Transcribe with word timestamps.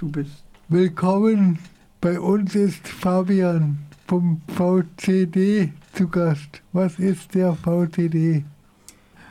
du 0.00 0.10
bist. 0.10 0.44
Willkommen. 0.68 1.58
Bei 2.00 2.18
uns 2.18 2.54
ist 2.54 2.88
Fabian 2.88 3.78
vom 4.06 4.40
VCD 4.48 5.72
zu 5.92 6.08
Gast. 6.08 6.62
Was 6.72 6.98
ist 6.98 7.34
der 7.34 7.54
VCD? 7.54 8.44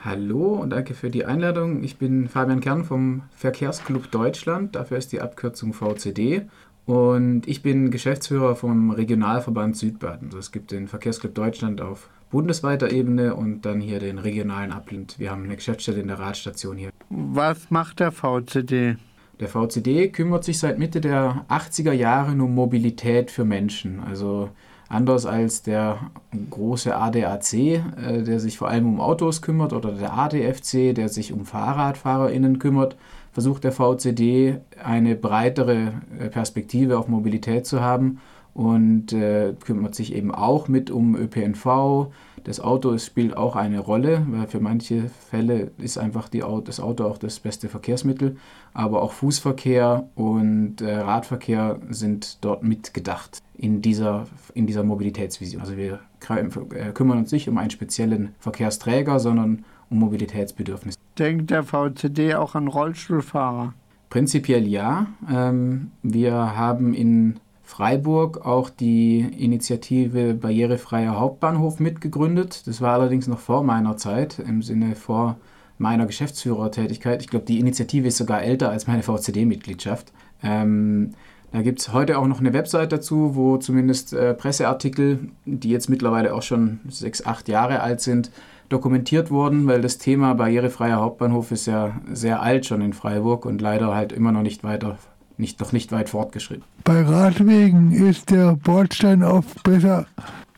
Hallo 0.05 0.53
und 0.53 0.69
danke 0.69 0.93
für 0.93 1.09
die 1.09 1.25
Einladung. 1.25 1.83
Ich 1.83 1.97
bin 1.97 2.29
Fabian 2.29 2.61
Kern 2.61 2.85
vom 2.85 3.23
Verkehrsclub 3.35 4.11
Deutschland. 4.11 4.75
Dafür 4.75 4.97
ist 4.97 5.11
die 5.11 5.21
Abkürzung 5.21 5.73
VCD. 5.73 6.43
Und 6.85 7.47
ich 7.47 7.61
bin 7.61 7.91
Geschäftsführer 7.91 8.55
vom 8.55 8.91
Regionalverband 8.91 9.75
Südbaden. 9.75 10.27
Also 10.27 10.37
es 10.37 10.51
gibt 10.51 10.71
den 10.71 10.87
Verkehrsclub 10.87 11.33
Deutschland 11.35 11.81
auf 11.81 12.09
bundesweiter 12.29 12.91
Ebene 12.91 13.35
und 13.35 13.61
dann 13.61 13.81
hier 13.81 13.99
den 13.99 14.19
regionalen 14.19 14.71
Abland. 14.71 15.19
Wir 15.19 15.31
haben 15.31 15.43
eine 15.43 15.55
Geschäftsstelle 15.55 15.99
in 15.99 16.07
der 16.07 16.19
Radstation 16.19 16.77
hier. 16.77 16.91
Was 17.09 17.71
macht 17.71 17.99
der 17.99 18.11
VCD? 18.11 18.97
Der 19.39 19.47
VCD 19.47 20.09
kümmert 20.09 20.43
sich 20.43 20.59
seit 20.59 20.79
Mitte 20.79 20.99
der 20.99 21.45
80er 21.47 21.93
Jahre 21.93 22.31
um 22.31 22.53
Mobilität 22.53 23.31
für 23.31 23.45
Menschen. 23.45 24.01
Also 24.01 24.49
anders 24.89 25.25
als 25.25 25.61
der 25.61 26.11
große 26.49 26.95
ADAC, 26.95 27.53
äh, 27.53 27.81
der 28.23 28.39
sich 28.39 28.57
vor 28.57 28.67
allem 28.67 28.87
um 28.87 28.99
Autos 28.99 29.41
kümmert, 29.41 29.71
oder 29.71 29.93
der 29.93 30.17
ADFC, 30.17 30.93
der 30.93 31.07
sich 31.07 31.31
um 31.31 31.45
FahrradfahrerInnen 31.45 32.59
kümmert, 32.59 32.97
versucht 33.31 33.63
der 33.63 33.71
VCD 33.71 34.57
eine 34.83 35.15
breitere 35.15 35.93
äh, 36.19 36.27
Perspektive 36.27 36.97
auf 36.97 37.07
Mobilität 37.07 37.65
zu 37.65 37.79
haben 37.79 38.19
und 38.53 39.13
äh, 39.13 39.53
kümmert 39.63 39.95
sich 39.95 40.13
eben 40.13 40.35
auch 40.35 40.67
mit 40.67 40.91
um 40.91 41.15
ÖPNV. 41.15 42.07
Das 42.43 42.59
Auto 42.59 42.97
spielt 42.97 43.35
auch 43.35 43.55
eine 43.55 43.79
Rolle, 43.79 44.25
weil 44.29 44.47
für 44.47 44.59
manche 44.59 45.09
Fälle 45.29 45.71
ist 45.77 45.97
einfach 45.97 46.29
die 46.29 46.43
das 46.63 46.79
Auto 46.79 47.05
auch 47.05 47.17
das 47.17 47.39
beste 47.39 47.69
Verkehrsmittel. 47.69 48.37
Aber 48.73 49.01
auch 49.01 49.13
Fußverkehr 49.13 50.07
und 50.15 50.81
äh, 50.81 50.95
Radverkehr 50.95 51.79
sind 51.89 52.43
dort 52.43 52.63
mitgedacht 52.63 53.39
in 53.57 53.81
dieser, 53.81 54.27
in 54.53 54.67
dieser 54.67 54.83
Mobilitätsvision. 54.83 55.61
Also 55.61 55.75
wir 55.77 55.99
äh, 56.29 56.91
kümmern 56.93 57.17
uns 57.17 57.31
nicht 57.31 57.49
um 57.49 57.57
einen 57.57 57.71
speziellen 57.71 58.35
Verkehrsträger, 58.39 59.19
sondern 59.19 59.65
um 59.89 59.99
Mobilitätsbedürfnisse. 59.99 60.97
Denkt 61.17 61.51
der 61.51 61.63
VCD 61.63 62.35
auch 62.35 62.55
an 62.55 62.67
Rollstuhlfahrer? 62.67 63.73
Prinzipiell 64.09 64.67
ja. 64.67 65.07
Ähm, 65.31 65.91
wir 66.01 66.33
haben 66.33 66.93
in 66.93 67.39
Freiburg 67.69 68.47
auch 68.47 68.71
die 68.71 69.19
Initiative 69.19 70.33
Barrierefreier 70.33 71.19
Hauptbahnhof 71.19 71.79
mitgegründet. 71.79 72.65
Das 72.65 72.81
war 72.81 72.95
allerdings 72.95 73.27
noch 73.27 73.37
vor 73.37 73.63
meiner 73.63 73.95
Zeit, 73.95 74.39
im 74.39 74.63
Sinne 74.63 74.95
vor 74.95 75.37
meiner 75.77 76.07
Geschäftsführertätigkeit. 76.07 77.21
Ich 77.21 77.29
glaube, 77.29 77.45
die 77.45 77.59
Initiative 77.59 78.07
ist 78.07 78.17
sogar 78.17 78.41
älter 78.41 78.71
als 78.71 78.87
meine 78.87 79.03
VCD-Mitgliedschaft. 79.03 80.11
Ähm, 80.41 81.11
da 81.51 81.61
gibt 81.61 81.79
es 81.79 81.93
heute 81.93 82.17
auch 82.17 82.25
noch 82.25 82.39
eine 82.39 82.53
Website 82.53 82.91
dazu, 82.91 83.35
wo 83.35 83.57
zumindest 83.57 84.13
äh, 84.13 84.33
Presseartikel, 84.33 85.29
die 85.45 85.69
jetzt 85.69 85.89
mittlerweile 85.89 86.33
auch 86.33 86.41
schon 86.41 86.79
sechs, 86.89 87.23
acht 87.23 87.47
Jahre 87.47 87.81
alt 87.81 88.01
sind, 88.01 88.31
dokumentiert 88.69 89.29
wurden, 89.29 89.67
weil 89.67 89.81
das 89.81 89.99
Thema 89.99 90.33
barrierefreier 90.33 90.99
Hauptbahnhof 90.99 91.51
ist 91.51 91.67
ja 91.67 92.01
sehr 92.11 92.41
alt 92.41 92.65
schon 92.65 92.81
in 92.81 92.93
Freiburg 92.93 93.45
und 93.45 93.61
leider 93.61 93.93
halt 93.93 94.11
immer 94.11 94.31
noch 94.31 94.41
nicht 94.41 94.63
weiter 94.63 94.97
nicht, 95.39 95.59
noch 95.59 95.71
nicht 95.71 95.91
weit 95.91 96.09
fortgeschritten. 96.09 96.63
Bei 96.83 97.01
Radwegen 97.01 97.91
ist 97.91 98.29
der 98.29 98.55
Bordstein 98.55 99.23
oft 99.23 99.63
besser 99.63 100.05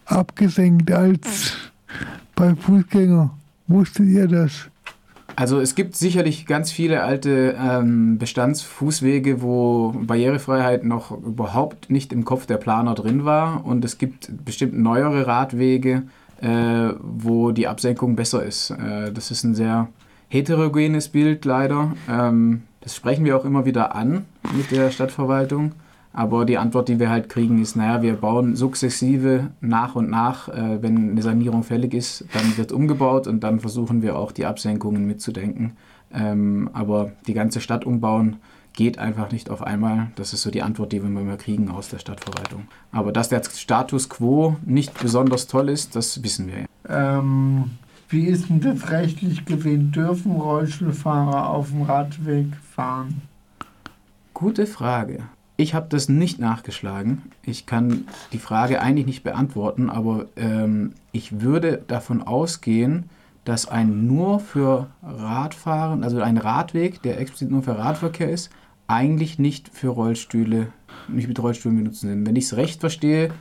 abgesenkt 0.06 0.92
als 0.92 1.56
bei 2.36 2.56
Fußgängern. 2.56 3.32
Wusstet 3.68 4.08
ihr 4.08 4.28
das? 4.28 4.70
Also 5.36 5.60
es 5.60 5.76
gibt 5.76 5.96
sicherlich 5.96 6.46
ganz 6.46 6.72
viele 6.72 7.04
alte 7.04 7.56
ähm, 7.60 8.18
Bestandsfußwege, 8.18 9.42
wo 9.42 9.94
Barrierefreiheit 9.96 10.84
noch 10.84 11.12
überhaupt 11.12 11.90
nicht 11.90 12.12
im 12.12 12.26
Kopf 12.26 12.46
der 12.46 12.58
Planer 12.58 12.96
drin 12.96 13.24
war. 13.24 13.66
Und 13.66 13.86
es 13.86 13.98
gibt 13.98 14.30
bestimmt 14.44 14.78
neuere 14.78 15.28
Radwege, 15.28 16.04
äh, 16.42 16.90
wo 17.00 17.52
die 17.52 17.68
Absenkung 17.68 18.16
besser 18.16 18.44
ist. 18.44 18.72
Äh, 18.72 19.12
das 19.14 19.32
ist 19.32 19.44
ein 19.44 19.56
sehr 19.56 19.88
heterogenes 20.28 21.10
Bild 21.10 21.46
leider. 21.46 21.94
Ähm, 22.10 22.64
das 22.82 22.96
sprechen 22.96 23.26
wir 23.26 23.38
auch 23.38 23.46
immer 23.46 23.66
wieder 23.66 23.96
an 23.96 24.26
mit 24.56 24.72
der 24.72 24.92
Stadtverwaltung. 24.92 25.74
Aber 26.14 26.46
die 26.46 26.58
Antwort, 26.58 26.90
die 26.90 27.00
wir 27.00 27.10
halt 27.10 27.30
kriegen, 27.30 27.62
ist, 27.62 27.76
naja, 27.76 28.02
wir 28.02 28.16
bauen 28.16 28.56
sukzessive 28.56 29.52
nach 29.62 29.96
und 29.96 30.10
nach, 30.10 30.50
äh, 30.50 30.82
wenn 30.82 31.12
eine 31.12 31.22
Sanierung 31.22 31.64
fällig 31.64 31.94
ist, 31.94 32.26
dann 32.34 32.58
wird 32.58 32.74
umgebaut 32.74 33.28
und 33.28 33.42
dann 33.42 33.62
versuchen 33.62 34.02
wir 34.02 34.18
auch 34.18 34.34
die 34.34 34.46
Absenkungen 34.46 35.08
mitzudenken. 35.08 35.78
Ähm, 36.14 36.70
aber 36.74 37.14
die 37.28 37.34
ganze 37.34 37.62
Stadt 37.62 37.86
umbauen 37.86 38.38
geht 38.74 39.00
einfach 39.00 39.32
nicht 39.32 39.50
auf 39.50 39.62
einmal. 39.62 40.12
Das 40.16 40.34
ist 40.34 40.42
so 40.42 40.52
die 40.52 40.62
Antwort, 40.62 40.92
die 40.92 41.02
wir 41.02 41.08
immer 41.08 41.38
kriegen 41.38 41.70
aus 41.70 41.90
der 41.90 42.00
Stadtverwaltung. 42.00 42.68
Aber 42.92 43.12
dass 43.14 43.30
der 43.30 43.42
Status 43.44 44.10
quo 44.10 44.58
nicht 44.66 45.00
besonders 45.00 45.48
toll 45.48 45.70
ist, 45.70 45.96
das 45.96 46.24
wissen 46.24 46.48
wir. 46.48 46.66
Ähm, 46.90 47.72
wie 48.10 48.26
ist 48.26 48.50
denn 48.50 48.60
das 48.60 48.92
rechtlich 48.92 49.46
gewesen? 49.46 49.92
Dürfen 49.92 50.34
Rollstuhlfahrer 50.34 51.50
auf 51.50 51.70
dem 51.70 51.84
Radweg 51.84 52.48
fahren? 52.76 53.22
Gute 54.42 54.66
Frage. 54.66 55.20
Ich 55.56 55.76
habe 55.76 55.86
das 55.88 56.10
nicht 56.10 56.40
nachgeschlagen. 56.40 57.22
Ich 57.44 57.68
kann 57.68 58.08
die 58.34 58.40
Frage 58.40 58.82
eigentlich 58.82 59.06
nicht 59.06 59.24
beantworten, 59.24 59.92
aber 59.92 60.26
ähm, 60.36 60.94
ich 61.12 61.42
würde 61.42 61.84
davon 61.88 62.24
ausgehen, 62.24 63.12
dass 63.46 63.68
ein 63.68 64.08
nur 64.08 64.40
für 64.40 64.88
Radfahren, 65.04 66.04
also 66.04 66.22
ein 66.22 66.38
Radweg, 66.38 67.04
der 67.04 67.20
explizit 67.20 67.52
nur 67.52 67.62
für 67.62 67.78
Radverkehr 67.78 68.32
ist, 68.32 68.50
eigentlich 68.88 69.38
nicht 69.38 69.70
für 69.70 69.90
Rollstühle, 69.90 70.70
nicht 71.08 71.28
mit 71.28 71.40
Rollstühlen 71.40 71.78
benutzen 71.78 72.10
sind. 72.10 72.26
Wenn 72.26 72.36
ich 72.36 72.46
es 72.46 72.58
recht 72.58 72.80
verstehe, 72.80 73.32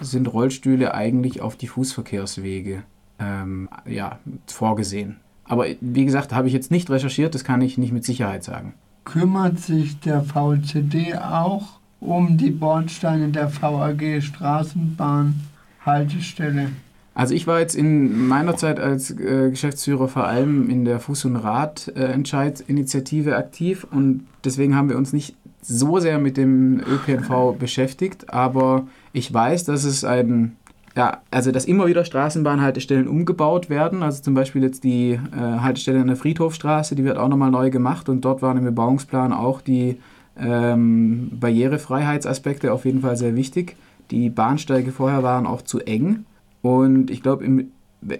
sind 0.00 0.26
Rollstühle 0.26 0.92
eigentlich 0.92 1.40
auf 1.40 1.54
die 1.54 1.68
Fußverkehrswege 1.68 2.82
ähm, 3.20 3.68
ja, 3.86 4.18
vorgesehen. 4.46 5.20
Aber 5.44 5.66
wie 5.80 6.04
gesagt, 6.04 6.32
habe 6.32 6.48
ich 6.48 6.52
jetzt 6.52 6.72
nicht 6.72 6.90
recherchiert, 6.90 7.36
das 7.36 7.44
kann 7.44 7.60
ich 7.60 7.78
nicht 7.78 7.92
mit 7.92 8.04
Sicherheit 8.04 8.42
sagen. 8.42 8.74
Kümmert 9.10 9.58
sich 9.58 9.98
der 10.00 10.22
VCD 10.22 11.14
auch 11.14 11.78
um 11.98 12.36
die 12.36 12.50
Bordsteine 12.50 13.28
der 13.28 13.50
VAG 13.50 14.20
Straßenbahnhaltestelle? 14.20 16.68
Also 17.14 17.32
ich 17.34 17.46
war 17.46 17.58
jetzt 17.58 17.74
in 17.74 18.28
meiner 18.28 18.56
Zeit 18.56 18.78
als 18.78 19.10
äh, 19.10 19.48
Geschäftsführer 19.48 20.08
vor 20.08 20.26
allem 20.26 20.68
in 20.68 20.84
der 20.84 21.00
Fuß- 21.00 21.26
und 21.26 21.36
Radentscheidinitiative 21.36 23.34
aktiv 23.36 23.86
und 23.90 24.26
deswegen 24.44 24.76
haben 24.76 24.90
wir 24.90 24.98
uns 24.98 25.14
nicht 25.14 25.34
so 25.62 26.00
sehr 26.00 26.18
mit 26.18 26.36
dem 26.36 26.80
ÖPNV 26.80 27.56
beschäftigt, 27.58 28.30
aber 28.32 28.86
ich 29.14 29.32
weiß, 29.32 29.64
dass 29.64 29.84
es 29.84 30.04
ein 30.04 30.54
ja, 30.98 31.22
also 31.30 31.52
dass 31.52 31.64
immer 31.64 31.86
wieder 31.86 32.04
Straßenbahnhaltestellen 32.04 33.06
umgebaut 33.06 33.70
werden. 33.70 34.02
Also 34.02 34.20
zum 34.20 34.34
Beispiel 34.34 34.64
jetzt 34.64 34.82
die 34.82 35.12
äh, 35.12 35.18
Haltestelle 35.38 36.00
an 36.00 36.08
der 36.08 36.16
Friedhofstraße, 36.16 36.96
die 36.96 37.04
wird 37.04 37.18
auch 37.18 37.28
nochmal 37.28 37.52
neu 37.52 37.70
gemacht 37.70 38.08
und 38.08 38.24
dort 38.24 38.42
waren 38.42 38.56
im 38.56 38.64
Bebauungsplan 38.64 39.32
auch 39.32 39.60
die 39.60 40.00
ähm, 40.36 41.30
Barrierefreiheitsaspekte 41.38 42.72
auf 42.72 42.84
jeden 42.84 43.02
Fall 43.02 43.16
sehr 43.16 43.36
wichtig. 43.36 43.76
Die 44.10 44.28
Bahnsteige 44.28 44.90
vorher 44.90 45.22
waren 45.22 45.46
auch 45.46 45.62
zu 45.62 45.78
eng 45.78 46.24
und 46.62 47.12
ich 47.12 47.22
glaube, 47.22 47.44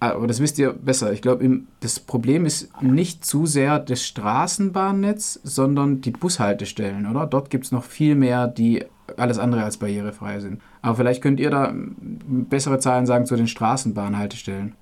aber 0.00 0.26
das 0.26 0.40
wisst 0.40 0.58
ihr 0.58 0.72
besser, 0.72 1.12
ich 1.12 1.22
glaube, 1.22 1.60
das 1.80 2.00
Problem 2.00 2.44
ist 2.44 2.82
nicht 2.82 3.24
zu 3.24 3.46
sehr 3.46 3.78
das 3.78 4.04
Straßenbahnnetz, 4.04 5.40
sondern 5.44 6.00
die 6.00 6.10
Bushaltestellen, 6.10 7.06
oder? 7.06 7.26
Dort 7.26 7.50
gibt 7.50 7.66
es 7.66 7.72
noch 7.72 7.84
viel 7.84 8.16
mehr, 8.16 8.48
die 8.48 8.84
alles 9.16 9.38
andere 9.38 9.64
als 9.64 9.76
barrierefrei 9.76 10.40
sind. 10.40 10.60
Aber 10.82 10.96
vielleicht 10.96 11.22
könnt 11.22 11.40
ihr 11.40 11.50
da 11.50 11.72
bessere 11.72 12.78
Zahlen 12.78 13.06
sagen 13.06 13.26
zu 13.26 13.36
den 13.36 13.48
Straßenbahnhaltestellen. 13.48 14.74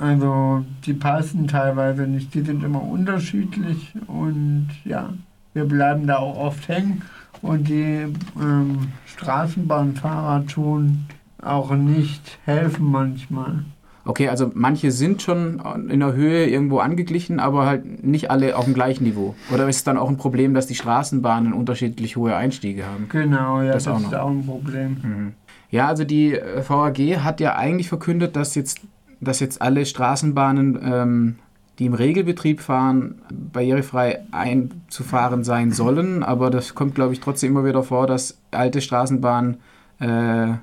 Also 0.00 0.64
die 0.86 0.94
passen 0.94 1.48
teilweise 1.48 2.06
nicht, 2.06 2.32
die 2.34 2.40
sind 2.40 2.64
immer 2.64 2.82
unterschiedlich 2.82 3.92
und 4.06 4.70
ja, 4.84 5.12
wir 5.52 5.66
bleiben 5.66 6.06
da 6.06 6.16
auch 6.16 6.38
oft 6.38 6.66
hängen 6.68 7.02
und 7.42 7.68
die 7.68 8.06
ähm, 8.40 8.88
Straßenbahnfahrer 9.04 10.46
tun 10.46 11.06
auch 11.42 11.74
nicht 11.74 12.38
helfen 12.46 12.90
manchmal. 12.90 13.64
Okay, 14.04 14.28
also 14.28 14.50
manche 14.54 14.90
sind 14.90 15.22
schon 15.22 15.62
in 15.88 16.00
der 16.00 16.12
Höhe 16.12 16.46
irgendwo 16.46 16.78
angeglichen, 16.78 17.38
aber 17.38 17.66
halt 17.66 18.04
nicht 18.04 18.30
alle 18.30 18.56
auf 18.56 18.64
dem 18.64 18.74
gleichen 18.74 19.04
Niveau. 19.04 19.36
Oder 19.52 19.68
ist 19.68 19.76
es 19.76 19.84
dann 19.84 19.96
auch 19.96 20.08
ein 20.08 20.16
Problem, 20.16 20.54
dass 20.54 20.66
die 20.66 20.74
Straßenbahnen 20.74 21.52
unterschiedlich 21.52 22.16
hohe 22.16 22.34
Einstiege 22.34 22.84
haben? 22.84 23.08
Genau, 23.08 23.62
ja, 23.62 23.72
das, 23.72 23.84
das 23.84 23.94
auch 23.94 24.00
ist 24.00 24.14
auch 24.14 24.30
ein 24.30 24.44
Problem. 24.44 24.96
Mhm. 25.02 25.32
Ja, 25.70 25.86
also 25.86 26.04
die 26.04 26.34
äh, 26.34 26.68
VAG 26.68 26.98
hat 27.22 27.40
ja 27.40 27.56
eigentlich 27.56 27.88
verkündet, 27.88 28.34
dass 28.34 28.54
jetzt, 28.54 28.80
dass 29.20 29.40
jetzt 29.40 29.62
alle 29.62 29.86
Straßenbahnen, 29.86 30.78
ähm, 30.82 31.36
die 31.78 31.86
im 31.86 31.94
Regelbetrieb 31.94 32.60
fahren, 32.60 33.22
barrierefrei 33.30 34.20
einzufahren 34.32 35.44
sein 35.44 35.70
sollen. 35.72 36.22
Aber 36.22 36.50
das 36.50 36.74
kommt, 36.74 36.94
glaube 36.94 37.14
ich, 37.14 37.20
trotzdem 37.20 37.52
immer 37.52 37.64
wieder 37.64 37.82
vor, 37.82 38.06
dass 38.06 38.38
alte 38.50 38.80
Straßenbahnen 38.80 39.56
äh, 40.00 40.54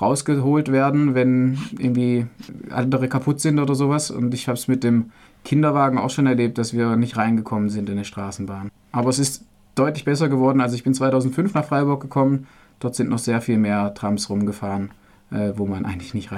rausgeholt 0.00 0.70
werden, 0.70 1.14
wenn 1.14 1.58
irgendwie 1.78 2.26
andere 2.70 3.08
kaputt 3.08 3.40
sind 3.40 3.58
oder 3.58 3.74
sowas. 3.74 4.10
Und 4.10 4.34
ich 4.34 4.48
habe 4.48 4.56
es 4.56 4.68
mit 4.68 4.84
dem 4.84 5.10
Kinderwagen 5.44 5.98
auch 5.98 6.10
schon 6.10 6.26
erlebt, 6.26 6.58
dass 6.58 6.72
wir 6.72 6.96
nicht 6.96 7.16
reingekommen 7.16 7.68
sind 7.68 7.88
in 7.88 7.96
eine 7.96 8.04
Straßenbahn. 8.04 8.70
Aber 8.92 9.10
es 9.10 9.18
ist 9.18 9.44
deutlich 9.74 10.04
besser 10.04 10.28
geworden. 10.28 10.60
Also 10.60 10.74
ich 10.74 10.84
bin 10.84 10.94
2005 10.94 11.54
nach 11.54 11.64
Freiburg 11.64 12.00
gekommen. 12.00 12.46
Dort 12.80 12.94
sind 12.94 13.10
noch 13.10 13.18
sehr 13.18 13.40
viel 13.40 13.58
mehr 13.58 13.94
Trams 13.94 14.30
rumgefahren, 14.30 14.90
äh, 15.30 15.52
wo 15.56 15.66
man 15.66 15.84
eigentlich 15.84 16.14
nicht 16.14 16.30
rein 16.30 16.36